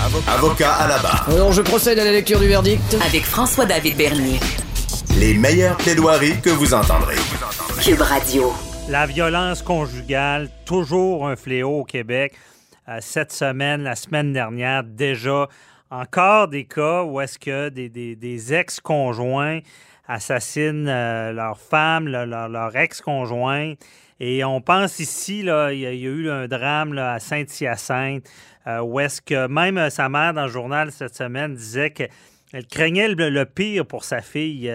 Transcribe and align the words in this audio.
Avocat 0.00 0.72
à 0.74 0.88
la 0.88 0.98
barre. 0.98 1.26
Alors, 1.30 1.52
je 1.52 1.62
procède 1.62 1.98
à 1.98 2.04
la 2.04 2.12
lecture 2.12 2.38
du 2.38 2.46
verdict. 2.46 2.96
Avec 3.06 3.24
François-David 3.24 3.96
Bernier. 3.96 4.38
Les 5.18 5.32
meilleures 5.34 5.76
plaidoiries 5.78 6.38
que 6.42 6.50
vous 6.50 6.74
entendrez. 6.74 7.16
Cube 7.82 8.00
Radio. 8.02 8.52
La 8.90 9.06
violence 9.06 9.62
conjugale, 9.62 10.50
toujours 10.66 11.26
un 11.26 11.34
fléau 11.34 11.80
au 11.80 11.84
Québec. 11.84 12.34
Euh, 12.88 12.98
cette 13.00 13.32
semaine, 13.32 13.82
la 13.82 13.96
semaine 13.96 14.32
dernière, 14.34 14.84
déjà, 14.84 15.48
encore 15.90 16.48
des 16.48 16.64
cas 16.64 17.02
où 17.02 17.18
est-ce 17.20 17.38
que 17.38 17.70
des, 17.70 17.88
des- 17.88 18.16
des 18.16 18.52
ex-conjoints 18.54 19.60
assassinent 20.08 20.88
euh, 20.88 21.32
leur 21.32 21.58
femme, 21.58 22.06
le- 22.08 22.24
leur, 22.24 22.76
ex-conjoint. 22.76 23.74
Et 24.20 24.44
on 24.44 24.60
pense 24.60 24.98
ici, 24.98 25.42
là, 25.42 25.72
il 25.72 25.80
y, 25.80 25.86
a, 25.86 25.92
eu 25.92 26.30
un 26.30 26.48
drame 26.48 26.96
à 26.98 27.18
Saint-Hyacinthe, 27.20 28.24
euh, 28.66 28.80
où 28.80 28.98
est-ce 29.00 29.20
que 29.20 29.46
même 29.46 29.78
euh, 29.78 29.90
sa 29.90 30.08
mère, 30.08 30.32
dans 30.34 30.46
le 30.46 30.50
journal 30.50 30.90
cette 30.92 31.14
semaine, 31.14 31.54
disait 31.54 31.90
que 31.90 32.04
elle 32.52 32.66
craignait 32.66 33.08
le, 33.08 33.44
pire 33.44 33.84
pour 33.84 34.04
sa 34.04 34.22
fille. 34.22 34.72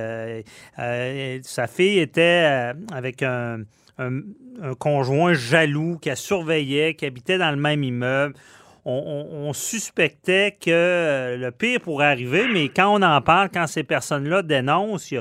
Sa 0.77 1.67
fille 1.67 1.99
était 1.99 2.73
avec 2.91 3.23
un, 3.23 3.61
un- 3.97 4.19
un 4.61 4.75
conjoint 4.75 5.33
jaloux 5.33 5.97
qui 5.97 6.09
la 6.09 6.15
surveillait, 6.15 6.93
qui 6.93 7.05
habitait 7.05 7.37
dans 7.37 7.51
le 7.51 7.57
même 7.57 7.83
immeuble. 7.83 8.35
On, 8.83 9.51
suspectait 9.53 10.57
que 10.59 11.37
le 11.37 11.51
pire 11.51 11.81
pourrait 11.81 12.07
arriver, 12.07 12.47
mais 12.51 12.69
quand 12.69 12.97
on 12.97 13.01
en 13.03 13.21
parle, 13.21 13.49
quand 13.53 13.67
ces 13.67 13.83
personnes-là 13.83 14.41
dénoncent, 14.41 15.13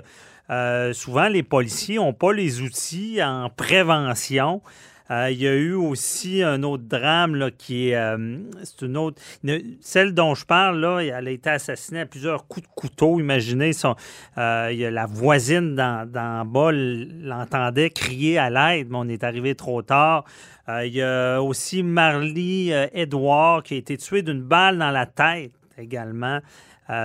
euh, 0.49 0.93
souvent 0.93 1.29
les 1.29 1.43
policiers 1.43 1.97
n'ont 1.97 2.15
pas 2.15 2.33
les 2.33 2.63
outils 2.63 3.23
en 3.23 3.51
prévention. 3.51 4.63
Euh, 5.11 5.29
il 5.31 5.39
y 5.39 5.49
a 5.49 5.55
eu 5.55 5.73
aussi 5.73 6.43
un 6.43 6.63
autre 6.63 6.85
drame 6.85 7.35
là, 7.35 7.51
qui 7.51 7.91
est. 7.91 7.97
euh, 7.97 8.39
c'est 8.63 8.83
une 8.83 8.97
autre. 8.97 9.21
celle 9.81 10.15
dont 10.15 10.35
je 10.35 10.47
parle, 10.47 10.79
là, 10.81 11.01
elle 11.01 11.27
a 11.27 11.31
été 11.31 11.51
assassinée 11.51 12.01
à 12.01 12.07
plusieurs 12.07 12.47
coups 12.47 12.67
de 12.67 12.73
couteau. 12.75 13.19
Imaginez, 13.19 13.73
son, 13.73 13.97
euh, 14.39 14.69
il 14.71 14.79
y 14.79 14.85
a 14.85 14.91
la 14.91 15.07
voisine 15.07 15.75
d'en 15.75 16.45
bas 16.45 16.71
l'entendait 16.73 17.91
crier 17.91 18.39
à 18.39 18.51
l'aide, 18.51 18.89
mais 18.91 18.99
on 18.99 19.09
est 19.09 19.25
arrivé 19.25 19.55
trop 19.55 19.83
tard. 19.83 20.25
Il 20.69 20.93
y 20.93 21.03
a 21.03 21.43
aussi 21.43 21.83
Marlie 21.83 22.73
euh, 22.73 22.87
Edouard 22.93 23.65
qui 23.65 23.75
a 23.75 23.77
été 23.79 23.97
tuée 23.97 24.23
d'une 24.23 24.43
balle 24.43 24.79
dans 24.79 24.93
la 24.93 25.07
tête 25.07 25.53
également. 25.77 26.39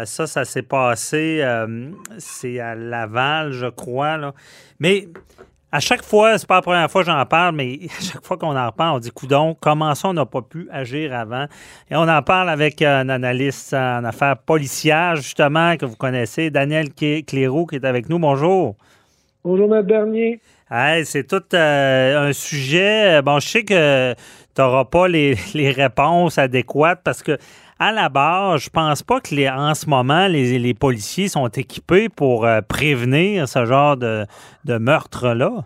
Ça, 0.05 0.25
ça 0.25 0.45
s'est 0.45 0.63
passé, 0.63 1.45
c'est 2.17 2.59
à 2.59 2.73
Laval, 2.73 3.51
je 3.51 3.67
crois. 3.67 4.17
Là. 4.17 4.33
Mais 4.79 5.07
à 5.75 5.81
chaque 5.81 6.03
fois, 6.03 6.37
c'est 6.37 6.47
pas 6.47 6.55
la 6.55 6.61
première 6.61 6.89
fois 6.89 7.03
que 7.03 7.11
j'en 7.11 7.25
parle, 7.25 7.53
mais 7.53 7.79
à 7.99 8.01
chaque 8.01 8.25
fois 8.25 8.37
qu'on 8.37 8.55
en 8.55 8.71
parle, 8.71 8.95
on 8.95 8.99
dit 8.99 9.11
coudon, 9.11 9.57
comment 9.59 9.93
ça 9.93 10.07
on 10.07 10.13
n'a 10.13 10.25
pas 10.25 10.41
pu 10.41 10.69
agir 10.71 11.13
avant? 11.13 11.47
Et 11.91 11.97
on 11.97 12.07
en 12.07 12.21
parle 12.21 12.49
avec 12.49 12.81
un 12.81 13.09
analyste 13.09 13.73
en 13.73 14.05
affaires 14.05 14.37
policières, 14.37 15.17
justement, 15.17 15.75
que 15.75 15.85
vous 15.85 15.97
connaissez, 15.97 16.49
Daniel 16.49 16.93
Clé- 16.93 17.23
Cléroux, 17.23 17.65
qui 17.65 17.75
est 17.75 17.85
avec 17.85 18.07
nous. 18.07 18.19
Bonjour. 18.19 18.75
Bonjour, 19.43 19.75
M. 19.75 19.81
Bernier. 19.81 20.39
Hey, 20.71 21.05
c'est 21.05 21.25
tout 21.27 21.43
euh, 21.53 22.29
un 22.29 22.33
sujet. 22.33 23.21
Bon, 23.21 23.39
je 23.39 23.47
sais 23.47 23.63
que 23.63 24.13
tu 24.55 24.61
n'auras 24.61 24.85
pas 24.85 25.09
les, 25.09 25.35
les 25.53 25.71
réponses 25.71 26.37
adéquates 26.37 27.01
parce 27.03 27.21
que 27.21 27.37
à 27.79 27.91
la 27.91 28.09
base, 28.09 28.61
je 28.61 28.69
pense 28.69 29.03
pas 29.03 29.19
que 29.19 29.35
les, 29.35 29.49
en 29.49 29.73
ce 29.73 29.89
moment, 29.89 30.27
les, 30.27 30.57
les 30.59 30.73
policiers 30.73 31.27
sont 31.27 31.47
équipés 31.47 32.09
pour 32.09 32.45
euh, 32.45 32.61
prévenir 32.61 33.47
ce 33.47 33.65
genre 33.65 33.97
de, 33.97 34.25
de 34.63 34.77
meurtre-là. 34.77 35.65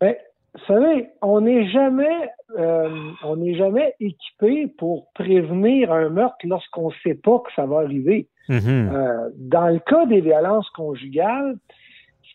Ben, 0.00 0.14
vous 0.54 0.64
savez, 0.66 1.08
on 1.22 1.40
n'est 1.40 1.68
jamais, 1.70 2.30
euh, 2.58 2.88
on 3.24 3.36
n'est 3.36 3.56
jamais 3.56 3.94
équipé 4.00 4.66
pour 4.78 5.10
prévenir 5.14 5.90
un 5.92 6.10
meurtre 6.10 6.36
lorsqu'on 6.44 6.88
ne 6.88 6.94
sait 7.02 7.14
pas 7.14 7.38
que 7.38 7.52
ça 7.56 7.66
va 7.66 7.78
arriver. 7.78 8.28
Mhm. 8.48 8.90
Euh, 8.92 9.30
dans 9.36 9.68
le 9.68 9.78
cas 9.78 10.04
des 10.06 10.20
violences 10.20 10.68
conjugales, 10.70 11.56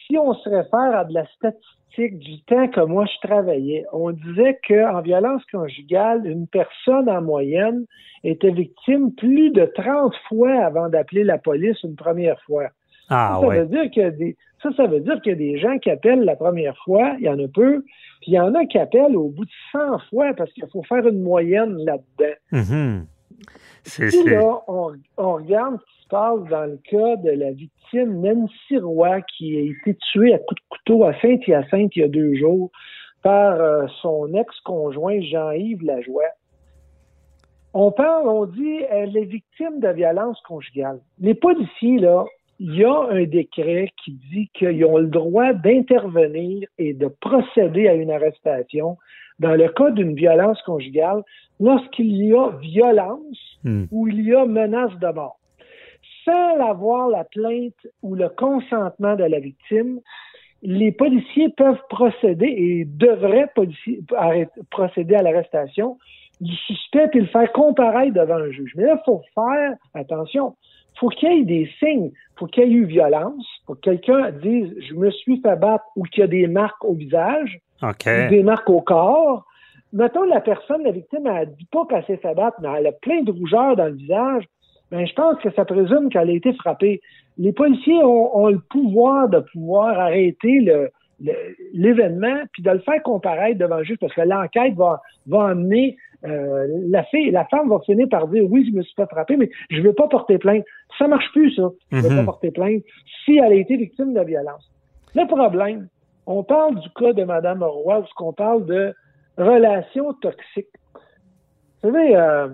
si 0.10 0.18
on 0.18 0.34
se 0.34 0.50
réfère 0.50 0.98
à 0.98 1.06
de 1.06 1.14
la 1.14 1.26
statistique 1.28 2.20
du 2.20 2.42
temps 2.44 2.68
que 2.68 2.82
moi 2.82 3.06
je 3.06 3.28
travaillais, 3.28 3.86
on 3.94 4.12
disait 4.12 4.60
qu'en 4.68 5.02
violence 5.02 5.44
conjugale, 5.52 6.26
une 6.26 6.48
personne 6.48 7.10
en 7.10 7.22
moyenne 7.22 7.86
était 8.24 8.52
victime 8.52 9.14
plus 9.14 9.52
de 9.52 9.66
30 9.66 10.14
fois 10.28 10.64
avant 10.66 10.90
d'appeler 10.90 11.24
la 11.24 11.38
police 11.38 11.78
une 11.84 11.96
première 11.96 12.42
fois. 12.42 12.68
Ah 13.10 13.36
ça, 13.36 13.42
ça 13.42 13.48
ouais. 13.48 13.60
veut 13.62 13.66
dire 13.88 14.06
a 14.06 14.12
des, 14.12 14.38
ça, 14.62 14.70
ça 14.78 14.86
veut 14.88 15.00
dire 15.00 15.20
qu'il 15.22 15.32
y 15.32 15.36
a 15.36 15.38
des 15.38 15.58
gens 15.60 15.78
qui 15.80 15.90
appellent 15.90 16.24
la 16.24 16.36
première 16.36 16.78
fois, 16.84 17.16
il 17.20 17.26
y 17.26 17.30
en 17.30 17.40
a 17.40 17.48
peu, 17.48 17.84
puis 18.22 18.32
il 18.32 18.34
y 18.34 18.40
en 18.40 18.54
a 18.54 18.66
qui 18.66 18.78
appellent 18.78 19.16
au 19.16 19.30
bout 19.30 19.46
de 19.46 19.52
100 19.72 20.00
fois 20.10 20.34
parce 20.36 20.52
qu'il 20.54 20.68
faut 20.72 20.84
faire 20.84 21.08
une 21.08 21.22
moyenne 21.22 21.76
là-dedans. 21.78 22.36
Puis 23.84 24.12
c'est- 24.12 24.30
là, 24.30 24.62
on, 24.68 24.92
on 25.18 25.34
regarde 25.36 25.78
passe 26.10 26.44
dans 26.50 26.66
le 26.66 26.78
cas 26.78 27.16
de 27.18 27.32
la 27.32 27.52
victime 27.52 28.22
Nancy 28.22 28.78
Roy 28.78 29.22
qui 29.22 29.58
a 29.58 29.62
été 29.62 29.98
tuée 30.12 30.34
à 30.34 30.40
coups 30.40 30.62
de 30.62 30.68
couteau 30.70 31.04
à 31.06 31.14
Saint-Hyacinthe 31.22 31.96
il 31.96 32.00
y 32.00 32.04
a 32.04 32.08
deux 32.08 32.36
jours 32.36 32.72
par 33.22 33.60
euh, 33.60 33.86
son 34.02 34.34
ex-conjoint 34.34 35.22
Jean-Yves 35.22 35.84
Lajoie. 35.84 36.24
On 37.74 37.92
parle, 37.92 38.28
on 38.28 38.46
dit, 38.46 38.80
elle 38.90 39.16
est 39.16 39.26
victime 39.26 39.80
de 39.80 39.90
violence 39.90 40.42
conjugale. 40.48 41.00
Les 41.20 41.36
policiers, 41.36 42.00
là, 42.00 42.26
il 42.60 42.76
y 42.76 42.84
a 42.84 43.08
un 43.12 43.26
décret 43.26 43.90
qui 44.04 44.20
dit 44.32 44.50
qu'ils 44.54 44.84
ont 44.86 44.98
le 44.98 45.08
droit 45.08 45.54
d'intervenir 45.54 46.68
et 46.78 46.94
de 46.94 47.08
procéder 47.08 47.88
à 47.88 47.94
une 47.94 48.10
arrestation 48.10 48.98
dans 49.38 49.54
le 49.54 49.70
cas 49.70 49.92
d'une 49.92 50.16
violence 50.16 50.62
conjugale 50.64 51.24
lorsqu'il 51.60 52.26
y 52.26 52.34
a 52.34 52.50
violence 52.60 53.50
Hmm. 53.64 53.86
où 53.92 54.08
il 54.08 54.22
y 54.22 54.34
a 54.34 54.46
menace 54.46 54.98
de 55.00 55.08
mort. 55.08 55.39
Sans 56.30 56.60
avoir 56.60 57.10
la 57.10 57.24
plainte 57.24 57.88
ou 58.04 58.14
le 58.14 58.30
consentement 58.30 59.16
de 59.16 59.24
la 59.24 59.40
victime, 59.40 60.00
les 60.62 60.92
policiers 60.92 61.50
peuvent 61.50 61.82
procéder 61.90 62.46
et 62.46 62.86
devraient 62.86 63.52
procéder 64.70 65.16
à 65.16 65.24
l'arrestation 65.24 65.98
du 66.40 66.54
suspect 66.54 67.10
et 67.14 67.20
le 67.20 67.26
faire 67.28 67.52
comparaître 67.52 68.14
devant 68.14 68.36
un 68.36 68.52
juge. 68.52 68.74
Mais 68.76 68.84
là, 68.84 68.96
il 69.00 69.04
faut 69.06 69.22
faire 69.34 69.74
attention. 69.96 70.56
faut 71.00 71.10
qu'il 71.10 71.34
y 71.34 71.40
ait 71.40 71.46
des 71.46 71.70
signes. 71.80 72.12
faut 72.36 72.46
qu'il 72.46 72.64
y 72.64 72.68
ait 72.68 72.70
eu 72.70 72.86
violence. 72.86 73.46
faut 73.66 73.74
que 73.74 73.80
quelqu'un 73.80 74.32
dise 74.32 74.74
«je 74.88 74.94
me 74.94 75.10
suis 75.10 75.42
fait 75.42 75.56
battre» 75.56 75.86
ou 75.96 76.04
qu'il 76.04 76.22
y 76.22 76.24
a 76.24 76.28
des 76.28 76.48
marques 76.48 76.84
au 76.86 76.94
visage 76.94 77.60
ou 77.82 78.30
des 78.30 78.44
marques 78.44 78.70
au 78.70 78.82
corps. 78.82 79.46
Mettons, 79.94 80.24
la 80.24 80.42
personne, 80.42 80.84
la 80.84 80.92
victime, 80.92 81.26
elle 81.26 81.56
dit 81.56 81.68
pas 81.72 81.86
qu'elle 81.90 82.06
s'est 82.06 82.18
fait 82.18 82.36
battre, 82.36 82.58
mais 82.62 82.70
elle 82.78 82.88
a 82.88 82.92
plein 82.92 83.24
de 83.24 83.32
rougeurs 83.32 83.76
dans 83.76 83.88
le 83.88 83.96
visage. 83.96 84.44
Ben, 84.92 85.06
je 85.06 85.14
pense 85.14 85.38
que 85.40 85.52
ça 85.52 85.66
présume 85.66 86.10
qu'elle 86.10 86.30
a 86.30 86.34
été 86.34 86.54
frappée. 86.54 87.02
Les 87.38 87.54
policiers 87.54 88.04
ont, 88.04 88.36
ont 88.38 88.48
le 88.48 88.60
pouvoir 88.60 89.30
de 89.30 89.40
pouvoir 89.40 90.00
arrêter 90.00 90.60
le, 90.62 90.90
le- 91.24 91.34
l'événement 91.74 92.44
puis 92.52 92.64
de 92.64 92.72
le 92.72 92.80
faire 92.80 93.02
comparaître 93.04 93.60
devant 93.60 93.78
le 93.78 93.84
juge 93.84 93.98
parce 94.00 94.14
que 94.14 94.22
l'enquête 94.22 94.74
va, 94.76 95.02
va 95.28 95.50
amener 95.50 95.96
euh, 96.26 96.68
la 96.90 97.04
fille, 97.06 97.32
la 97.32 97.46
femme 97.46 97.70
va 97.70 97.80
finir 97.86 98.08
par 98.10 98.28
dire 98.28 98.44
oui, 98.50 98.68
je 98.70 98.76
me 98.76 98.82
suis 98.82 98.94
fait 98.96 99.06
frapper, 99.10 99.38
mais 99.38 99.50
je 99.70 99.82
veux 99.82 99.94
pas 99.94 100.08
porter 100.08 100.38
plainte. 100.38 100.66
Ça 100.98 101.08
marche 101.08 101.32
plus, 101.32 101.52
ça. 101.56 101.70
Je 101.92 101.98
veux 101.98 102.10
pas 102.18 102.24
porter 102.26 102.52
plainte 102.52 102.82
si 103.24 103.38
elle 103.38 103.54
a 103.54 103.56
été 103.56 103.78
victime 103.78 104.14
de 104.14 104.22
violence. 104.22 104.70
Le 105.16 105.26
problème, 105.28 105.88
on 106.26 106.44
parle 106.44 106.80
du 106.80 106.90
cas 106.90 107.14
de 107.14 107.24
Mme 107.24 107.64
Roy, 107.64 108.00
où 108.00 108.24
on 108.26 108.34
parle 108.34 108.66
de 108.66 108.94
relations 109.38 110.14
toxiques. 110.16 110.68
Vous 111.82 111.92
savez, 111.92 112.16
euh, 112.16 112.50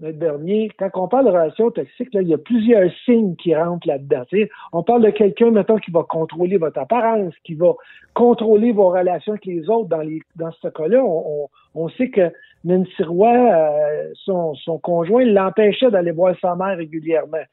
notre 0.00 0.18
dernier, 0.18 0.70
quand 0.78 0.90
on 0.94 1.08
parle 1.08 1.26
de 1.26 1.30
relations 1.30 1.70
toxiques, 1.70 2.12
là, 2.14 2.22
il 2.22 2.28
y 2.28 2.34
a 2.34 2.38
plusieurs 2.38 2.90
signes 3.04 3.36
qui 3.36 3.54
rentrent 3.54 3.86
là-dedans. 3.86 4.24
On 4.72 4.82
parle 4.82 5.02
de 5.02 5.10
quelqu'un, 5.10 5.50
mettons, 5.50 5.76
qui 5.76 5.90
va 5.90 6.02
contrôler 6.02 6.56
votre 6.56 6.78
apparence, 6.78 7.32
qui 7.44 7.54
va 7.54 7.72
contrôler 8.12 8.72
vos 8.72 8.90
relations 8.90 9.32
avec 9.32 9.44
les 9.46 9.68
autres. 9.70 9.88
Dans, 9.88 10.00
les, 10.00 10.20
dans 10.36 10.50
ce 10.50 10.68
cas-là, 10.68 11.02
on, 11.04 11.44
on, 11.44 11.48
on 11.74 11.88
sait 11.90 12.10
que 12.10 12.32
Nancy 12.64 13.02
Roy, 13.02 13.28
euh, 13.28 14.10
son, 14.14 14.54
son 14.54 14.78
conjoint, 14.78 15.24
l'empêchait 15.24 15.90
d'aller 15.90 16.12
voir 16.12 16.34
sa 16.40 16.56
mère 16.56 16.76
régulièrement. 16.76 17.44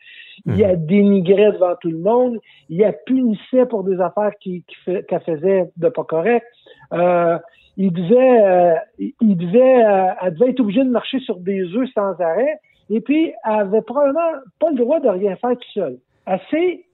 Il 0.45 0.57
la 0.57 0.75
dénigrait 0.75 1.51
devant 1.51 1.75
tout 1.79 1.91
le 1.91 1.99
monde. 1.99 2.37
Il 2.69 2.79
la 2.79 2.93
punissait 2.93 3.65
pour 3.65 3.83
des 3.83 3.99
affaires 3.99 4.31
qu'elle 4.39 5.21
faisait 5.25 5.69
de 5.77 5.89
pas 5.89 6.03
correct. 6.03 6.45
Euh, 6.93 7.37
il 7.81 7.91
devait, 7.91 8.41
euh, 8.43 8.75
il 8.99 9.13
il 9.21 9.37
devait, 9.37 9.83
euh, 9.83 10.13
elle 10.21 10.33
devait 10.35 10.51
être 10.51 10.59
obligée 10.59 10.83
de 10.83 10.89
marcher 10.89 11.19
sur 11.19 11.37
des 11.37 11.63
œufs 11.75 11.89
sans 11.95 12.13
arrêt. 12.19 12.59
Et 12.91 13.01
puis, 13.01 13.33
elle 13.43 13.51
avait 13.51 13.81
probablement 13.81 14.33
pas 14.59 14.69
le 14.69 14.77
droit 14.77 14.99
de 14.99 15.09
rien 15.09 15.35
faire 15.37 15.51
tout 15.51 15.71
seul. 15.73 15.97
Elle 16.27 16.39
s'est 16.51 16.85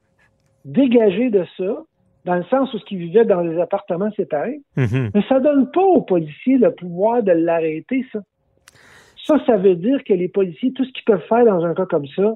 dégagée 0.63 1.29
de 1.29 1.45
ça, 1.57 1.83
dans 2.23 2.35
le 2.35 2.43
sens 2.45 2.73
où 2.73 2.79
ce 2.79 2.85
qui 2.85 2.95
vivait 2.95 3.25
dans 3.25 3.43
des 3.43 3.59
appartements 3.59 4.11
séparés. 4.11 4.61
Mhm. 4.77 5.11
Mais 5.13 5.23
ça 5.27 5.41
donne 5.41 5.69
pas 5.71 5.83
aux 5.83 6.01
policiers 6.01 6.57
le 6.57 6.71
pouvoir 6.71 7.21
de 7.21 7.33
l'arrêter, 7.33 8.05
ça. 8.13 8.19
Ça, 9.25 9.35
ça 9.45 9.57
veut 9.57 9.75
dire 9.75 10.01
que 10.05 10.13
les 10.13 10.29
policiers, 10.29 10.71
tout 10.71 10.85
ce 10.85 10.91
qu'ils 10.93 11.03
peuvent 11.03 11.25
faire 11.27 11.43
dans 11.43 11.65
un 11.65 11.73
cas 11.73 11.85
comme 11.85 12.07
ça, 12.15 12.33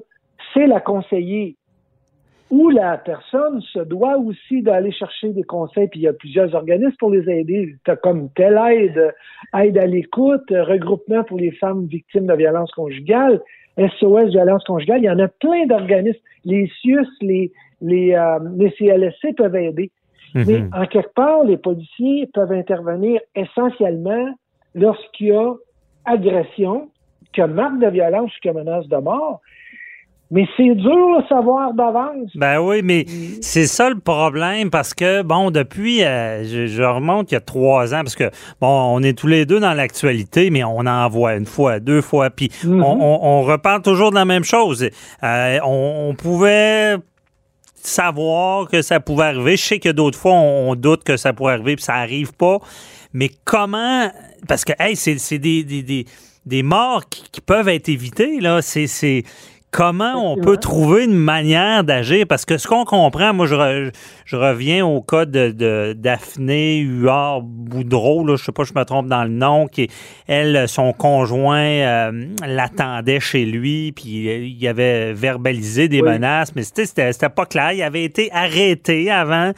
c'est 0.52 0.66
la 0.66 0.80
conseiller 0.80 1.56
où 2.52 2.68
la 2.68 2.98
personne 2.98 3.62
se 3.62 3.78
doit 3.78 4.18
aussi 4.18 4.60
d'aller 4.60 4.92
chercher 4.92 5.30
des 5.30 5.42
conseils, 5.42 5.88
puis 5.88 6.00
il 6.00 6.02
y 6.02 6.08
a 6.08 6.12
plusieurs 6.12 6.54
organismes 6.54 6.96
pour 6.98 7.10
les 7.10 7.26
aider, 7.30 7.76
comme 8.02 8.28
telle 8.36 8.60
aide, 8.70 9.14
aide 9.58 9.78
à 9.78 9.86
l'écoute, 9.86 10.50
regroupement 10.50 11.24
pour 11.24 11.38
les 11.38 11.52
femmes 11.52 11.86
victimes 11.86 12.26
de 12.26 12.34
violences 12.34 12.70
conjugales, 12.72 13.40
SOS 13.78 14.32
violence 14.32 14.64
conjugale, 14.64 14.98
il 14.98 15.06
y 15.06 15.10
en 15.10 15.18
a 15.18 15.28
plein 15.28 15.64
d'organismes. 15.64 16.20
Les 16.44 16.70
CIUS, 16.82 17.08
les, 17.22 17.50
les, 17.80 18.14
euh, 18.14 18.38
les 18.58 18.70
CLSC 18.72 19.34
peuvent 19.34 19.56
aider. 19.56 19.90
Mhm. 20.34 20.44
Mais 20.46 20.78
en 20.78 20.84
quelque 20.84 21.14
part, 21.14 21.44
les 21.44 21.56
policiers 21.56 22.28
peuvent 22.34 22.52
intervenir 22.52 23.18
essentiellement 23.34 24.28
lorsqu'il 24.74 25.28
y 25.28 25.32
a 25.32 25.54
agression, 26.04 26.90
qu'il 27.32 27.40
y 27.40 27.44
a 27.44 27.46
marque 27.46 27.78
de 27.78 27.88
violence 27.88 28.30
ou 28.36 28.40
qu'il 28.42 28.52
y 28.52 28.54
a 28.54 28.58
menace 28.58 28.88
de 28.88 28.96
mort. 28.98 29.40
Mais 30.34 30.46
c'est 30.56 30.74
dur 30.74 31.20
de 31.20 31.28
savoir 31.28 31.74
d'avance. 31.74 32.30
Ben 32.34 32.58
oui, 32.58 32.80
mais 32.82 33.04
c'est 33.42 33.66
ça 33.66 33.90
le 33.90 34.00
problème 34.00 34.70
parce 34.70 34.94
que, 34.94 35.20
bon, 35.20 35.50
depuis, 35.50 36.02
euh, 36.02 36.42
je, 36.44 36.66
je 36.66 36.82
remonte 36.82 37.30
il 37.30 37.34
y 37.34 37.36
a 37.36 37.40
trois 37.40 37.94
ans, 37.94 37.98
parce 38.02 38.16
que, 38.16 38.30
bon, 38.58 38.66
on 38.96 39.02
est 39.02 39.12
tous 39.12 39.26
les 39.26 39.44
deux 39.44 39.60
dans 39.60 39.74
l'actualité, 39.74 40.48
mais 40.48 40.64
on 40.64 40.86
en 40.86 41.08
voit 41.10 41.34
une 41.34 41.44
fois, 41.44 41.80
deux 41.80 42.00
fois, 42.00 42.30
puis 42.30 42.50
on, 42.64 42.80
on, 42.80 43.20
on 43.22 43.42
reparle 43.42 43.82
toujours 43.82 44.08
de 44.08 44.14
la 44.14 44.24
même 44.24 44.42
chose. 44.42 44.88
Euh, 45.22 45.58
on, 45.64 46.08
on 46.08 46.14
pouvait 46.14 46.96
savoir 47.74 48.68
que 48.68 48.80
ça 48.80 49.00
pouvait 49.00 49.24
arriver. 49.24 49.58
Je 49.58 49.62
sais 49.62 49.78
que 49.80 49.90
d'autres 49.90 50.18
fois, 50.18 50.32
on, 50.32 50.70
on 50.70 50.74
doute 50.76 51.04
que 51.04 51.18
ça 51.18 51.34
pourrait 51.34 51.54
arriver, 51.54 51.76
puis 51.76 51.84
ça 51.84 51.96
arrive 51.96 52.32
pas. 52.32 52.58
Mais 53.12 53.28
comment... 53.44 54.10
Parce 54.48 54.64
que, 54.64 54.72
hey, 54.78 54.96
c'est 54.96 55.18
c'est 55.18 55.38
des, 55.38 55.62
des, 55.62 55.82
des, 55.82 56.06
des 56.46 56.62
morts 56.62 57.02
qui, 57.10 57.24
qui 57.30 57.42
peuvent 57.42 57.68
être 57.68 57.90
évitées, 57.90 58.40
là. 58.40 58.62
C'est... 58.62 59.24
Comment 59.72 60.32
on 60.34 60.36
peut 60.36 60.58
trouver 60.58 61.04
une 61.04 61.14
manière 61.16 61.82
d'agir? 61.82 62.26
Parce 62.28 62.44
que 62.44 62.58
ce 62.58 62.68
qu'on 62.68 62.84
comprend, 62.84 63.32
moi, 63.32 63.46
je, 63.46 63.54
re- 63.54 63.90
je 64.26 64.36
reviens 64.36 64.84
au 64.84 65.00
cas 65.00 65.24
de, 65.24 65.50
de 65.50 65.94
Daphné 65.98 66.76
Huard 66.80 67.40
Boudreau, 67.40 68.26
là, 68.26 68.36
je 68.36 68.44
sais 68.44 68.52
pas, 68.52 68.64
je 68.64 68.74
me 68.76 68.84
trompe 68.84 69.06
dans 69.06 69.24
le 69.24 69.30
nom, 69.30 69.68
qui, 69.68 69.88
elle, 70.28 70.68
son 70.68 70.92
conjoint 70.92 71.56
euh, 71.64 72.26
l'attendait 72.46 73.18
chez 73.18 73.46
lui, 73.46 73.92
puis 73.92 74.28
euh, 74.28 74.44
il 74.46 74.68
avait 74.68 75.14
verbalisé 75.14 75.88
des 75.88 76.02
Oui. 76.02 76.10
menaces, 76.10 76.54
mais 76.54 76.64
c'était 76.64 77.28
pas 77.30 77.46
clair. 77.46 77.72
Il 77.72 77.82
avait 77.82 78.04
été 78.04 78.30
arrêté 78.30 79.10
avant. 79.10 79.52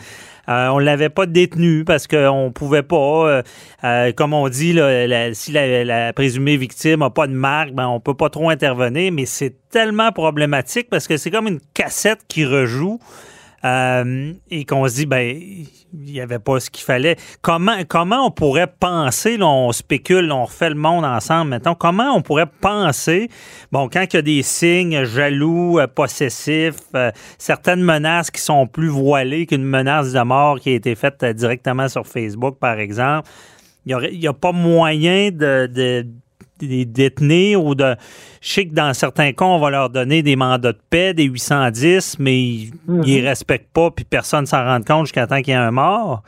Euh, 0.48 0.68
on 0.68 0.78
l'avait 0.78 1.08
pas 1.08 1.26
détenu 1.26 1.84
parce 1.84 2.06
qu'on 2.06 2.52
pouvait 2.54 2.82
pas, 2.82 2.96
euh, 2.96 3.42
euh, 3.84 4.12
comme 4.12 4.34
on 4.34 4.48
dit, 4.48 4.72
là, 4.72 5.32
si 5.34 5.52
la, 5.52 6.12
présumée 6.12 6.56
victime 6.56 7.00
n'a 7.00 7.10
pas 7.10 7.26
de 7.26 7.32
marque, 7.32 7.72
ben 7.72 7.86
on 7.88 8.00
peut 8.00 8.14
pas 8.14 8.28
trop 8.28 8.50
intervenir, 8.50 9.12
mais 9.12 9.26
c'est 9.26 9.54
tellement 9.70 10.12
problématique 10.12 10.88
parce 10.90 11.08
que 11.08 11.16
c'est 11.16 11.30
comme 11.30 11.48
une 11.48 11.60
cassette 11.72 12.20
qui 12.28 12.44
rejoue. 12.44 12.98
Euh, 13.64 14.32
et 14.50 14.64
qu'on 14.64 14.86
se 14.88 14.94
dit, 14.94 15.06
ben, 15.06 15.24
il 15.26 15.66
n'y 15.92 16.20
avait 16.20 16.38
pas 16.38 16.60
ce 16.60 16.70
qu'il 16.70 16.84
fallait. 16.84 17.16
Comment, 17.40 17.78
comment 17.88 18.26
on 18.26 18.30
pourrait 18.30 18.66
penser, 18.66 19.36
là, 19.36 19.46
on 19.46 19.72
spécule, 19.72 20.30
on 20.32 20.44
refait 20.44 20.68
le 20.68 20.74
monde 20.74 21.04
ensemble 21.04 21.50
maintenant, 21.50 21.74
comment 21.74 22.14
on 22.14 22.20
pourrait 22.20 22.50
penser, 22.60 23.28
bon, 23.72 23.88
quand 23.88 24.04
il 24.12 24.16
y 24.16 24.18
a 24.18 24.22
des 24.22 24.42
signes 24.42 25.04
jaloux, 25.04 25.78
euh, 25.78 25.86
possessifs, 25.86 26.74
euh, 26.94 27.10
certaines 27.38 27.82
menaces 27.82 28.30
qui 28.30 28.40
sont 28.40 28.66
plus 28.66 28.88
voilées 28.88 29.46
qu'une 29.46 29.64
menace 29.64 30.12
de 30.12 30.20
mort 30.20 30.60
qui 30.60 30.70
a 30.70 30.74
été 30.74 30.94
faite 30.94 31.24
directement 31.24 31.88
sur 31.88 32.06
Facebook, 32.06 32.58
par 32.58 32.78
exemple, 32.78 33.28
il 33.86 34.18
n'y 34.18 34.26
a 34.26 34.32
pas 34.32 34.52
moyen 34.52 35.30
de, 35.30 36.06
de 36.66 36.70
les 36.70 36.84
détenir 36.84 37.64
ou 37.64 37.74
de. 37.74 37.94
Je 38.40 38.48
sais 38.48 38.66
que 38.66 38.74
dans 38.74 38.92
certains 38.94 39.32
cas, 39.32 39.44
on 39.44 39.58
va 39.58 39.70
leur 39.70 39.90
donner 39.90 40.22
des 40.22 40.36
mandats 40.36 40.72
de 40.72 40.78
paix, 40.90 41.14
des 41.14 41.24
810, 41.24 42.18
mais 42.18 42.38
ils 42.38 42.72
Mhm. 42.86 42.98
ne 43.00 43.04
les 43.04 43.20
respectent 43.20 43.72
pas, 43.72 43.90
puis 43.90 44.04
personne 44.04 44.42
ne 44.42 44.46
s'en 44.46 44.64
rend 44.64 44.80
compte 44.80 45.06
jusqu'à 45.06 45.26
temps 45.26 45.36
qu'il 45.40 45.48
y 45.48 45.56
ait 45.56 45.60
un 45.60 45.70
mort. 45.70 46.22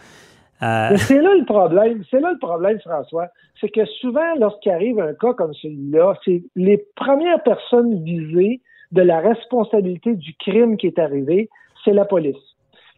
Euh, 0.63 0.97
c'est 0.97 1.21
là 1.21 1.35
le 1.39 1.45
problème. 1.45 2.03
C'est 2.11 2.21
là 2.21 2.33
le 2.33 2.39
problème, 2.39 2.79
François. 2.81 3.29
C'est 3.61 3.69
que 3.69 3.85
souvent, 4.01 4.35
lorsqu'il 4.39 4.73
arrive 4.73 4.99
un 5.01 5.13
cas 5.15 5.33
comme 5.35 5.53
celui-là, 5.55 6.15
c'est 6.25 6.43
les 6.57 6.85
premières 6.97 7.43
personnes 7.43 8.03
visées 8.05 8.61
de 8.93 9.03
la 9.03 9.21
responsabilité 9.21 10.15
du 10.15 10.35
crime 10.39 10.77
qui 10.77 10.87
est 10.87 10.99
arrivé, 10.99 11.49
c'est 11.85 11.93
la 11.93 12.05
police. 12.05 12.37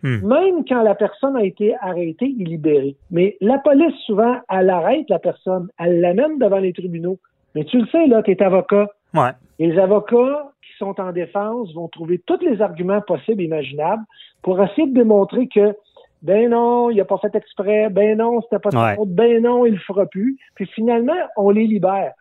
Hmm. 0.02 0.18
Même 0.28 0.64
quand 0.68 0.82
la 0.82 0.94
personne 0.94 1.36
a 1.36 1.42
été 1.42 1.74
arrêtée 1.80 2.32
et 2.38 2.44
libérée. 2.44 2.94
Mais 3.10 3.36
la 3.40 3.58
police, 3.58 3.94
souvent, 4.06 4.36
elle 4.48 4.70
arrête 4.70 5.06
la 5.08 5.18
personne, 5.18 5.68
elle 5.78 6.00
l'amène 6.00 6.38
devant 6.38 6.58
les 6.58 6.72
tribunaux. 6.72 7.18
Mais 7.58 7.64
tu 7.64 7.78
le 7.80 7.86
sais, 7.88 8.06
là, 8.06 8.22
tu 8.22 8.30
es 8.30 8.42
avocat. 8.42 8.88
ouais. 9.14 9.30
Et 9.58 9.66
les 9.66 9.78
avocats 9.78 10.52
qui 10.62 10.70
sont 10.78 11.00
en 11.00 11.10
défense 11.10 11.74
vont 11.74 11.88
trouver 11.88 12.18
tous 12.24 12.38
les 12.40 12.62
arguments 12.62 13.00
possibles 13.00 13.42
et 13.42 13.46
imaginables 13.46 14.02
pour 14.42 14.62
essayer 14.62 14.86
de 14.86 14.94
démontrer 14.94 15.48
que 15.48 15.74
ben 16.22 16.50
non, 16.50 16.90
il 16.90 17.00
a 17.00 17.04
pas 17.04 17.18
fait 17.18 17.34
exprès, 17.34 17.88
ben 17.90 18.18
non, 18.18 18.40
c'était 18.42 18.60
pas 18.60 18.70
de 18.70 18.76
Ouais. 18.76 18.94
faute, 18.96 19.08
ben 19.10 19.42
non, 19.42 19.66
il 19.66 19.72
le 19.74 19.78
fera 19.80 20.06
plus. 20.06 20.36
Puis 20.54 20.66
finalement, 20.66 21.12
on 21.36 21.50
les 21.50 21.66
libère. 21.66 22.12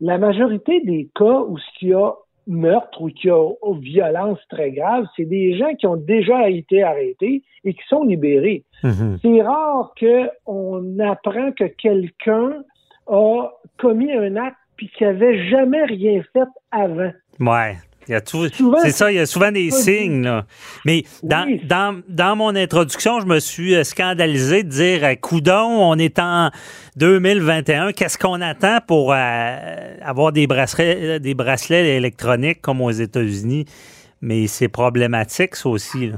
La 0.00 0.18
majorité 0.18 0.80
des 0.82 1.08
cas 1.16 1.40
où 1.48 1.56
il 1.82 1.88
y 1.88 1.94
a 1.94 2.12
meurtre 2.46 3.00
ou 3.02 3.08
qu'il 3.08 3.30
y 3.30 3.32
a 3.32 3.48
violence 3.80 4.38
très 4.48 4.70
grave, 4.70 5.06
c'est 5.16 5.24
des 5.24 5.56
gens 5.56 5.74
qui 5.74 5.86
ont 5.88 5.96
déjà 5.96 6.48
été 6.50 6.82
arrêtés 6.84 7.42
et 7.64 7.74
qui 7.74 7.82
sont 7.88 8.04
libérés. 8.04 8.62
Mhm. 8.84 9.18
C'est 9.22 9.42
rare 9.42 9.92
qu'on 9.98 10.98
apprend 11.00 11.50
que 11.52 11.64
quelqu'un 11.64 12.62
a 13.08 13.48
commis 13.78 14.12
un 14.12 14.36
acte 14.36 14.56
puis 14.76 14.88
qu'il 14.90 15.06
n'avait 15.06 15.48
jamais 15.48 15.84
rien 15.84 16.22
fait 16.32 16.48
avant. 16.70 17.12
Ouais. 17.40 17.76
Il 18.06 18.12
y 18.12 18.14
a 18.14 18.20
tout- 18.20 18.48
Souvent, 18.50 18.76
c'est 18.82 18.90
ça, 18.90 19.10
il 19.10 19.14
y 19.14 19.18
a 19.18 19.24
souvent 19.24 19.50
des 19.50 19.70
signes. 19.70 20.24
Là. 20.24 20.44
Mais 20.84 21.04
dans, 21.22 21.46
Oui. 21.46 21.58
dans, 21.64 22.02
dans 22.06 22.36
mon 22.36 22.54
introduction, 22.54 23.18
je 23.20 23.26
me 23.26 23.40
suis 23.40 23.74
euh, 23.74 23.82
scandalisé 23.82 24.62
de 24.62 24.68
dire 24.68 25.04
euh, 25.04 25.14
Coudon, 25.14 25.62
on 25.90 25.96
est 25.98 26.18
en 26.18 26.50
2021, 26.96 27.92
qu'est-ce 27.92 28.18
qu'on 28.18 28.42
attend 28.42 28.78
pour 28.86 29.12
euh, 29.14 29.96
avoir 30.02 30.32
des 30.32 30.46
bracelets, 30.46 31.18
des 31.18 31.32
bracelets 31.34 31.96
électroniques 31.96 32.60
comme 32.60 32.82
aux 32.82 32.90
États-Unis? 32.90 33.64
Mais 34.20 34.46
c'est 34.48 34.68
problématique, 34.68 35.56
ça 35.56 35.68
aussi. 35.70 36.08
là. 36.08 36.16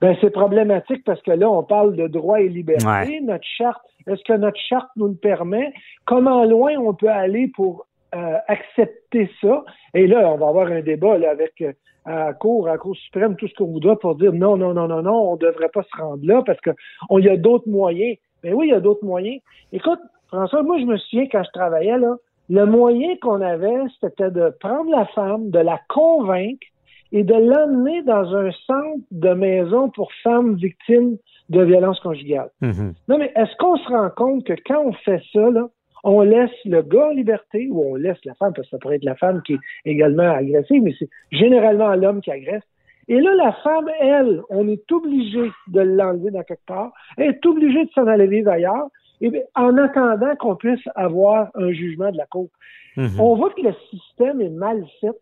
Ben, 0.00 0.16
c'est 0.20 0.30
problématique 0.30 1.04
parce 1.04 1.20
que 1.22 1.30
là, 1.30 1.50
on 1.50 1.62
parle 1.62 1.94
de 1.94 2.06
droits 2.06 2.40
et 2.40 2.48
libertés. 2.48 2.86
Ouais. 2.86 3.20
Notre 3.20 3.44
charte, 3.44 3.82
est-ce 4.06 4.22
que 4.24 4.32
notre 4.32 4.58
charte 4.58 4.88
nous 4.96 5.08
le 5.08 5.14
permet? 5.14 5.72
Comment 6.06 6.44
loin 6.44 6.72
on 6.78 6.94
peut 6.94 7.10
aller 7.10 7.48
pour 7.54 7.86
euh, 8.14 8.36
accepter 8.48 9.30
ça? 9.42 9.64
Et 9.92 10.06
là, 10.06 10.30
on 10.32 10.38
va 10.38 10.48
avoir 10.48 10.68
un 10.68 10.80
débat 10.80 11.18
là, 11.18 11.30
avec 11.30 11.60
euh, 11.60 11.72
à 12.06 12.26
la 12.26 12.32
Cour, 12.32 12.68
à 12.68 12.72
la 12.72 12.78
Cour 12.78 12.96
suprême, 12.96 13.36
tout 13.36 13.46
ce 13.46 13.54
qu'on 13.54 13.66
voudra 13.66 13.98
pour 13.98 14.14
dire 14.14 14.32
non, 14.32 14.56
non, 14.56 14.72
non, 14.72 14.88
non, 14.88 15.02
non, 15.02 15.32
on 15.32 15.34
ne 15.34 15.40
devrait 15.40 15.68
pas 15.68 15.82
se 15.82 16.00
rendre 16.00 16.24
là 16.24 16.42
parce 16.46 16.60
que 16.60 16.70
on 17.10 17.18
y 17.18 17.28
a 17.28 17.36
d'autres 17.36 17.68
moyens. 17.68 18.16
Mais 18.42 18.54
oui, 18.54 18.68
il 18.68 18.70
y 18.70 18.74
a 18.74 18.80
d'autres 18.80 19.04
moyens. 19.04 19.40
Écoute, 19.72 20.00
François, 20.28 20.62
moi, 20.62 20.78
je 20.78 20.86
me 20.86 20.96
souviens 20.96 21.26
quand 21.30 21.42
je 21.42 21.50
travaillais 21.50 21.98
là, 21.98 22.16
le 22.48 22.64
moyen 22.64 23.16
qu'on 23.20 23.42
avait, 23.42 23.78
c'était 24.00 24.30
de 24.30 24.50
prendre 24.60 24.90
la 24.90 25.04
femme, 25.06 25.50
de 25.50 25.58
la 25.58 25.78
convaincre 25.88 26.66
et 27.12 27.24
de 27.24 27.34
l'emmener 27.34 28.02
dans 28.02 28.34
un 28.34 28.50
centre 28.66 29.04
de 29.10 29.30
maison 29.30 29.90
pour 29.90 30.12
femmes 30.22 30.54
victimes 30.54 31.16
de 31.48 31.62
violences 31.62 32.00
conjugales. 32.00 32.50
Mhm. 32.60 32.94
Non, 33.08 33.18
mais 33.18 33.32
est-ce 33.34 33.56
qu'on 33.56 33.76
se 33.76 33.88
rend 33.88 34.10
compte 34.10 34.44
que 34.44 34.54
quand 34.66 34.82
on 34.84 34.92
fait 34.92 35.22
ça, 35.32 35.50
là, 35.50 35.68
on 36.04 36.22
laisse 36.22 36.50
le 36.64 36.82
gars 36.82 37.08
en 37.08 37.10
liberté 37.10 37.68
ou 37.70 37.92
on 37.92 37.94
laisse 37.96 38.24
la 38.24 38.34
femme, 38.34 38.52
parce 38.54 38.68
que 38.68 38.70
ça 38.70 38.78
pourrait 38.78 38.96
être 38.96 39.04
la 39.04 39.16
femme 39.16 39.42
qui 39.42 39.54
est 39.54 39.58
également 39.84 40.30
agressée, 40.30 40.80
mais 40.80 40.94
c'est 40.98 41.08
généralement 41.30 41.94
l'homme 41.94 42.20
qui 42.20 42.30
agresse. 42.30 42.62
Et 43.08 43.20
là, 43.20 43.34
la 43.34 43.52
femme, 43.64 43.90
elle, 44.00 44.40
on 44.50 44.68
est 44.68 44.90
obligé 44.92 45.50
de 45.68 45.80
l'enlever 45.80 46.30
dans 46.30 46.44
quelque 46.44 46.64
part, 46.66 46.92
elle 47.16 47.30
est 47.30 47.46
obligée 47.46 47.84
de 47.84 47.90
s'en 47.90 48.06
aller 48.06 48.28
vivre 48.28 48.50
ailleurs, 48.50 48.86
et 49.20 49.30
bien, 49.30 49.42
en 49.56 49.76
attendant 49.76 50.34
qu'on 50.36 50.56
puisse 50.56 50.80
avoir 50.94 51.50
un 51.54 51.72
jugement 51.72 52.10
de 52.10 52.16
la 52.16 52.26
Cour. 52.26 52.48
Mhm. 52.96 53.20
On 53.20 53.36
voit 53.36 53.50
que 53.50 53.62
le 53.62 53.74
système 53.90 54.40
est 54.40 54.48
mal 54.50 54.84
fait. 55.00 55.16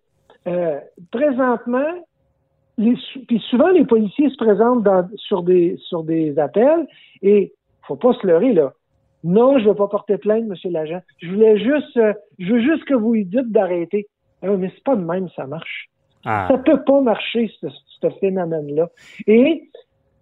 Euh, 0.49 0.81
présentement, 1.11 1.93
les, 2.79 2.95
puis 3.27 3.39
souvent 3.51 3.69
les 3.69 3.85
policiers 3.85 4.31
se 4.31 4.37
présentent 4.37 4.83
dans- 4.83 5.09
sur 5.17 5.43
des 5.43 5.77
sur 5.89 6.03
des 6.05 6.39
appels 6.39 6.87
et 7.23 7.53
faut 7.83 7.97
pas 7.97 8.13
se 8.15 8.27
leurrer 8.27 8.53
là. 8.53 8.73
Non, 9.25 9.59
je 9.59 9.65
ne 9.65 9.69
veux 9.71 9.75
pas 9.75 9.89
porter 9.89 10.17
plainte, 10.17 10.45
Monsieur 10.47 10.71
l'agent. 10.71 11.01
Je 11.21 11.29
voulais 11.33 11.59
juste, 11.59 11.97
euh, 11.97 12.13
je 12.39 12.53
veux 12.53 12.61
juste 12.61 12.85
que 12.85 12.95
vous 12.95 13.15
lui 13.15 13.25
dites 13.25 13.51
d'arrêter. 13.51 14.07
Ah, 14.43 14.57
mais 14.57 14.71
c'est 14.75 14.85
pas 14.85 14.95
de 14.97 15.05
même, 15.05 15.29
ça 15.35 15.47
marche. 15.47 15.89
Ah. 16.25 16.47
Ça 16.49 16.59
peut 16.59 16.83
pas 16.85 17.01
marcher, 17.01 17.51
ce, 17.61 17.67
ce 18.01 18.11
phénomène-là. 18.21 18.89
Et 19.27 19.69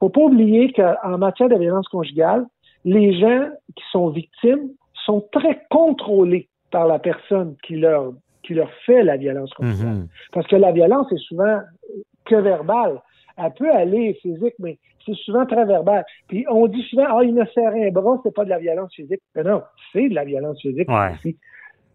faut 0.00 0.08
pas 0.08 0.22
oublier 0.22 0.72
qu'en 0.72 1.18
matière 1.18 1.48
de 1.50 1.56
violence 1.56 1.88
conjugale, 1.88 2.46
les 2.84 3.18
gens 3.20 3.48
qui 3.74 3.84
sont 3.92 4.08
victimes 4.08 4.70
sont 5.04 5.20
très 5.32 5.60
contrôlés 5.70 6.48
par 6.70 6.86
la 6.86 6.98
personne 6.98 7.54
qui 7.64 7.76
leur 7.76 8.12
qui 8.46 8.54
leur 8.54 8.70
fait 8.86 9.02
la 9.02 9.16
violence 9.16 9.52
conjugale. 9.54 9.86
Mhm. 9.94 10.08
Parce 10.32 10.46
que 10.46 10.56
la 10.56 10.72
violence 10.72 11.10
est 11.12 11.18
souvent 11.28 11.60
que 12.24 12.36
verbale. 12.36 13.00
Elle 13.36 13.52
peut 13.58 13.70
aller 13.70 14.14
physique, 14.22 14.54
mais 14.58 14.78
c'est 15.04 15.14
souvent 15.16 15.44
très 15.46 15.64
verbal. 15.64 16.04
Puis 16.28 16.46
on 16.50 16.66
dit 16.66 16.82
souvent, 16.90 17.04
ah, 17.08 17.20
il 17.22 17.34
me 17.34 17.44
serre 17.46 17.72
un 17.74 17.90
bras, 17.90 18.18
c'est 18.22 18.34
pas 18.34 18.44
de 18.44 18.50
la 18.50 18.58
violence 18.58 18.94
physique. 18.94 19.20
Mais 19.34 19.42
non, 19.42 19.62
c'est 19.92 20.08
de 20.08 20.14
la 20.14 20.24
violence 20.24 20.60
physique 20.60 20.88
Ouais. 20.90 21.12
aussi. 21.14 21.36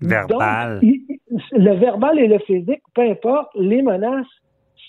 Verbal. 0.02 0.80
Donc, 0.80 0.84
il- 0.84 1.20
le 1.52 1.74
verbal 1.76 2.20
et 2.20 2.28
le 2.28 2.40
physique, 2.40 2.82
peu 2.94 3.02
importe, 3.02 3.50
les 3.56 3.82
menaces, 3.82 4.26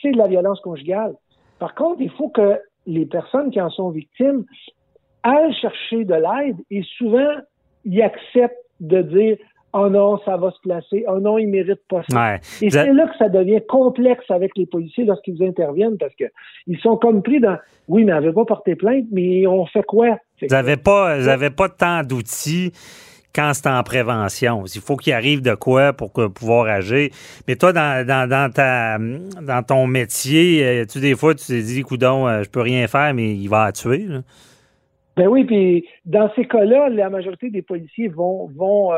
c'est 0.00 0.10
de 0.12 0.18
la 0.18 0.26
violence 0.26 0.60
conjugale. 0.60 1.14
Par 1.58 1.74
contre, 1.74 2.00
il 2.00 2.10
faut 2.10 2.28
que 2.30 2.58
les 2.86 3.06
personnes 3.06 3.50
qui 3.50 3.60
en 3.60 3.70
sont 3.70 3.90
victimes 3.90 4.44
aillent 5.22 5.54
chercher 5.54 6.04
de 6.04 6.14
l'aide 6.14 6.56
et 6.70 6.82
souvent, 6.98 7.34
ils 7.84 8.02
acceptent 8.02 8.56
de 8.80 9.02
dire 9.02 9.36
Oh 9.74 9.88
non, 9.88 10.18
ça 10.24 10.36
va 10.36 10.50
se 10.50 10.60
placer. 10.60 11.04
Oh 11.08 11.18
non, 11.18 11.38
il 11.38 11.48
mérite 11.48 11.80
pas 11.88 12.02
ça. 12.08 12.14
Ouais. 12.32 12.40
Et 12.60 12.68
c'est 12.70 12.92
là 12.92 13.06
que 13.06 13.16
ça 13.16 13.28
devient 13.30 13.60
complexe 13.66 14.30
avec 14.30 14.50
les 14.56 14.66
policiers 14.66 15.04
lorsqu'ils 15.04 15.42
interviennent 15.42 15.96
parce 15.98 16.14
que 16.14 16.24
ils 16.66 16.78
sont 16.78 16.96
comme 16.96 17.22
pris 17.22 17.40
dans 17.40 17.56
oui, 17.88 18.04
mais 18.04 18.12
elle 18.12 18.20
n'avait 18.20 18.32
pas 18.34 18.44
porté 18.44 18.74
plainte, 18.76 19.06
mais 19.10 19.46
on 19.46 19.64
fait 19.66 19.82
quoi? 19.82 20.18
Vous 20.40 20.48
n'avez 20.48 20.76
pas, 20.76 21.18
vous 21.18 21.28
avez 21.28 21.50
pas 21.50 21.68
tant 21.70 22.02
d'outils 22.02 22.72
quand 23.34 23.52
c'est 23.54 23.66
en 23.68 23.82
prévention. 23.82 24.64
Il 24.74 24.80
faut 24.82 24.96
qu'il 24.96 25.14
arrive 25.14 25.40
de 25.40 25.54
quoi 25.54 25.94
pour 25.94 26.12
que- 26.12 26.26
pouvoir 26.26 26.66
agir. 26.66 27.08
Mais 27.48 27.56
toi, 27.56 27.72
dans, 27.72 28.06
dans, 28.06 28.28
dans 28.28 28.52
ta, 28.52 28.98
dans 28.98 29.62
ton 29.62 29.86
métier, 29.86 30.62
euh, 30.66 30.84
tu 30.84 31.00
des 31.00 31.14
fois, 31.16 31.34
tu 31.34 31.46
t'es 31.46 31.62
dit, 31.62 31.80
coudon, 31.80 32.28
euh, 32.28 32.42
je 32.42 32.50
peux 32.50 32.60
rien 32.60 32.86
faire, 32.88 33.14
mais 33.14 33.34
il 33.34 33.48
va 33.48 33.64
la 33.66 33.72
tuer. 33.72 34.04
là. 34.06 34.20
Ben 35.16 35.28
oui, 35.28 35.44
puis 35.44 35.86
dans 36.06 36.30
ces 36.34 36.46
cas-là, 36.46 36.88
la 36.90 37.08
majorité 37.10 37.50
des 37.50 37.62
policiers 37.62 38.08
vont 38.08 38.48
vont 38.54 38.92
euh, 38.92 38.96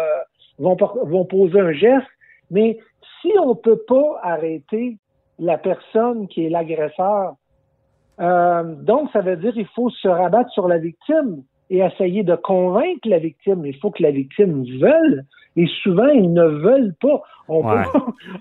vont, 0.59 0.77
vont 0.77 1.25
poser 1.25 1.61
un 1.61 1.73
geste, 1.73 2.07
mais 2.51 2.79
si 3.21 3.33
on 3.43 3.55
peut 3.55 3.81
pas 3.87 4.21
arrêter 4.23 4.99
la 5.39 5.59
personne 5.59 6.29
qui 6.29 6.47
est 6.47 6.51
l'agresseur, 6.51 7.35
euh, 8.21 8.63
donc 8.63 9.11
ça 9.13 9.21
veut 9.21 9.37
dire 9.37 9.53
qu'il 9.53 9.67
faut 9.69 9.91
se 9.91 10.09
rabattre 10.09 10.51
sur 10.51 10.69
la 10.69 10.79
victime 10.79 11.43
et 11.71 11.79
essayer 11.79 12.23
de 12.23 12.37
convaincre 12.37 13.09
la 13.09 13.19
victime. 13.19 13.65
Il 13.67 13.77
faut 13.77 13.91
que 13.91 14.03
la 14.03 14.11
victime 14.11 14.65
veuille. 14.79 15.23
Et 15.57 15.67
souvent, 15.83 16.09
ils 16.09 16.33
ne 16.33 16.45
veulent 16.45 16.95
pas. 17.01 17.23
On 17.47 17.63
Ouais. 17.65 17.85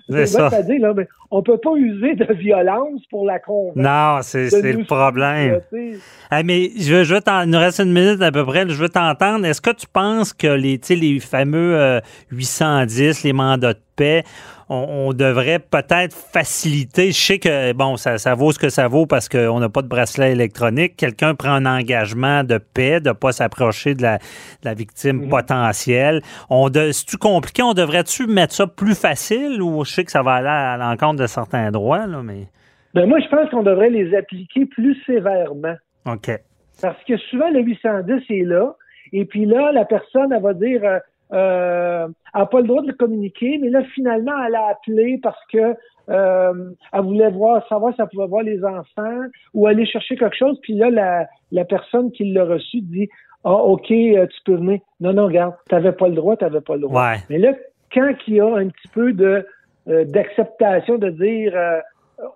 peut 0.08 0.14
pas, 0.16 0.26
ça. 0.26 0.62
dire, 0.62 0.80
là, 0.80 0.94
mais 0.96 1.06
on 1.30 1.42
peut 1.42 1.58
pas 1.58 1.74
user 1.76 2.14
de 2.14 2.32
violence 2.34 3.02
pour 3.10 3.24
la 3.26 3.38
convaincre. 3.38 3.76
Non, 3.76 4.18
c'est 4.22 4.48
le 4.72 4.84
problème. 4.84 5.60
Ah, 6.30 6.42
mais 6.42 6.70
je, 6.78 6.92
veux- 6.94 7.04
je 7.04 7.14
veux 7.14 7.20
t'en- 7.20 7.42
il 7.42 7.50
nous 7.50 7.58
reste 7.58 7.80
une 7.80 7.92
minute 7.92 8.20
à 8.22 8.32
peu 8.32 8.44
près. 8.44 8.66
Je 8.68 8.74
veux 8.74 8.88
t'entendre. 8.88 9.44
Est-ce 9.46 9.60
que 9.60 9.70
tu 9.70 9.86
penses 9.86 10.32
que 10.32 10.46
les, 10.46 10.80
les 10.90 11.20
fameux 11.20 11.76
euh, 11.78 12.00
810, 12.32 13.22
les 13.24 13.32
mandats 13.32 13.74
de 13.74 13.78
paix, 13.96 14.24
on, 14.74 15.08
on 15.08 15.12
devrait 15.12 15.58
peut-être 15.58 16.14
faciliter? 16.14 17.12
Je 17.12 17.20
sais 17.20 17.38
que, 17.38 17.72
bon, 17.72 17.96
ça, 17.96 18.18
ça 18.18 18.34
vaut 18.34 18.52
ce 18.52 18.58
que 18.58 18.68
ça 18.68 18.88
vaut 18.88 19.06
parce 19.06 19.28
qu'on 19.28 19.60
n'a 19.60 19.68
pas 19.68 19.82
de 19.82 19.88
bracelet 19.88 20.32
électronique. 20.32 20.96
Quelqu'un 20.96 21.34
prend 21.34 21.52
un 21.52 21.66
engagement 21.66 22.44
de 22.44 22.58
paix, 22.58 23.00
de 23.00 23.10
ne 23.10 23.14
pas 23.14 23.32
s'approcher 23.32 23.94
de 23.94 24.02
la, 24.02 24.18
de 24.18 24.64
la 24.64 24.74
victime 24.74 25.28
potentielle. 25.28 26.20
On 26.50 26.68
de, 26.68 26.90
C'est-tu 26.92 27.16
compliqué? 27.16 27.62
On 27.62 27.74
devrait-tu 27.74 28.26
mettre 28.26 28.54
ça 28.54 28.66
plus 28.66 28.98
facile 28.98 29.62
ou 29.62 29.84
je 29.84 29.92
sais 29.92 30.04
que 30.04 30.10
ça 30.10 30.22
va 30.22 30.34
aller 30.34 30.48
à 30.48 30.76
l'encontre 30.76 31.22
de 31.22 31.26
certains 31.26 31.70
droits, 31.70 32.06
là, 32.06 32.22
mais. 32.22 32.48
Ben 32.94 33.08
moi, 33.08 33.18
je 33.20 33.28
pense 33.28 33.50
qu'on 33.50 33.64
devrait 33.64 33.90
les 33.90 34.14
appliquer 34.14 34.66
plus 34.66 34.96
sévèrement. 35.04 35.74
OK. 36.06 36.30
Parce 36.80 37.02
que 37.04 37.16
souvent, 37.16 37.50
le 37.50 37.60
810 37.60 38.22
est 38.30 38.44
là. 38.44 38.76
Et 39.12 39.24
puis 39.24 39.46
là, 39.46 39.72
la 39.72 39.84
personne, 39.84 40.32
elle 40.32 40.42
va 40.42 40.54
dire, 40.54 40.82
euh, 41.32 42.06
elle 42.34 42.40
n'a 42.40 42.46
pas 42.46 42.60
le 42.60 42.66
droit 42.66 42.82
de 42.82 42.88
le 42.88 42.94
communiquer, 42.94 43.58
mais 43.60 43.70
là, 43.70 43.82
finalement, 43.94 44.32
elle 44.46 44.54
a 44.54 44.68
appelé 44.68 45.18
parce 45.22 45.40
que 45.52 45.74
euh, 46.10 46.70
elle 46.92 47.00
voulait 47.00 47.30
voir, 47.30 47.66
savoir 47.68 47.94
si 47.94 48.02
elle 48.02 48.08
pouvait 48.08 48.26
voir 48.26 48.42
les 48.42 48.62
enfants 48.64 49.22
ou 49.54 49.66
aller 49.66 49.86
chercher 49.86 50.16
quelque 50.16 50.36
chose. 50.36 50.58
Puis 50.62 50.74
là, 50.74 50.90
la, 50.90 51.26
la 51.50 51.64
personne 51.64 52.12
qui 52.12 52.32
l'a 52.32 52.44
reçu 52.44 52.82
dit, 52.82 53.08
ah, 53.44 53.52
OK, 53.52 53.90
euh, 53.90 54.26
tu 54.26 54.40
peux 54.44 54.56
venir. 54.56 54.80
Non, 55.00 55.12
non, 55.12 55.26
regarde, 55.26 55.54
tu 55.68 55.74
n'avais 55.74 55.92
pas 55.92 56.08
le 56.08 56.14
droit, 56.14 56.36
tu 56.36 56.44
n'avais 56.44 56.60
pas 56.60 56.74
le 56.74 56.82
droit. 56.82 57.10
Ouais. 57.10 57.16
Mais 57.30 57.38
là, 57.38 57.52
quand 57.92 58.12
il 58.26 58.34
y 58.34 58.40
a 58.40 58.46
un 58.46 58.68
petit 58.68 58.88
peu 58.92 59.12
de 59.12 59.46
euh, 59.88 60.04
d'acceptation 60.04 60.96
de 60.96 61.10
dire 61.10 61.52
euh, 61.54 61.78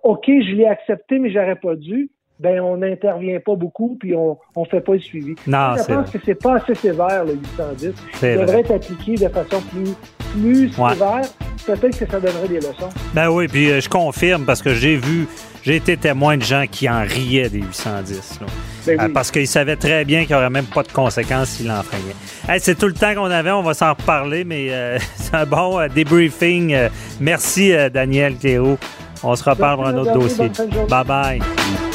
OK, 0.03 0.25
je 0.27 0.55
l'ai 0.55 0.67
accepté, 0.67 1.17
mais 1.17 1.31
j'aurais 1.31 1.55
pas 1.55 1.75
dû, 1.75 2.09
ben 2.39 2.59
on 2.61 2.77
n'intervient 2.77 3.39
pas 3.45 3.55
beaucoup 3.55 3.97
puis 3.99 4.15
on 4.15 4.37
on 4.55 4.65
fait 4.65 4.81
pas 4.81 4.93
le 4.93 4.99
suivi. 4.99 5.35
Non, 5.47 5.75
je 5.77 5.83
pense 5.93 6.09
que 6.11 6.17
c'est 6.25 6.35
pas 6.41 6.55
assez 6.55 6.73
sévère 6.75 7.25
le 7.25 7.33
810. 7.33 7.93
C'est 8.13 8.31
Il 8.31 8.35
vrai. 8.37 8.45
devrait 8.45 8.59
être 8.61 8.71
appliqué 8.71 9.15
de 9.15 9.27
façon 9.29 9.61
plus 9.71 9.93
plus 10.31 10.77
Ouais. 10.77 10.93
sévère. 10.93 11.21
Peut-être 11.65 11.99
que 11.99 12.09
ça 12.09 12.19
donnerait 12.19 12.47
des 12.47 12.55
leçons. 12.55 12.89
Ben 13.13 13.29
oui, 13.29 13.47
puis 13.47 13.69
euh, 13.69 13.81
je 13.81 13.89
confirme 13.89 14.45
parce 14.45 14.61
que 14.61 14.73
j'ai 14.73 14.95
vu, 14.95 15.27
j'ai 15.61 15.75
été 15.75 15.97
témoin 15.97 16.37
de 16.37 16.41
gens 16.41 16.63
qui 16.71 16.89
en 16.89 17.01
riaient 17.03 17.49
des 17.49 17.59
810. 17.61 18.39
là. 18.41 18.47
Ben 18.87 18.99
Euh, 18.99 19.05
oui. 19.07 19.13
parce 19.13 19.29
qu'ils 19.29 19.47
savaient 19.47 19.75
très 19.75 20.05
bien 20.05 20.21
qu'il 20.21 20.29
n'y 20.29 20.35
aurait 20.41 20.49
même 20.49 20.65
pas 20.65 20.81
de 20.83 20.91
conséquences 20.91 21.49
s'ils 21.49 21.67
l'enfreignaient. 21.67 22.15
Hey, 22.47 22.59
c'est 22.59 22.75
tout 22.75 22.87
le 22.87 22.93
temps 22.93 23.13
qu'on 23.13 23.25
avait, 23.25 23.51
on 23.51 23.61
va 23.61 23.73
s'en 23.73 23.89
reparler, 23.93 24.45
mais 24.45 24.67
euh, 24.71 24.97
c'est 25.15 25.35
un 25.35 25.45
bon 25.45 25.85
débriefing. 25.93 26.75
Merci, 27.19 27.73
Daniel 27.93 28.35
Cléo. 28.37 28.77
On 29.21 29.35
se 29.35 29.43
reparle 29.47 29.75
pour 29.75 29.87
un 29.87 29.97
autre 29.97 30.13
dossier. 30.13 30.49
Bye 30.89 31.03
bye. 31.05 31.88